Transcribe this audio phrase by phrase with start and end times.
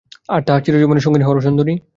[0.29, 1.73] আর তাহার চিরজীবনের সঙ্গিনী হরসুন্দরী?